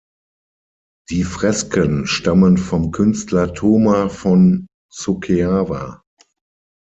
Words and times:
Die 1.11 1.23
Fresken 1.23 2.07
stammen 2.07 2.57
vom 2.57 2.89
Künstler 2.89 3.53
Toma 3.53 4.09
von 4.09 4.65
Suceava. 4.91 6.01